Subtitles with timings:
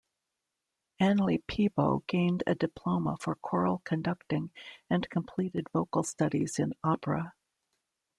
[0.99, 4.49] Annely Peebo gained a diploma for choral conducting
[4.89, 7.33] and completed vocal studies in opera.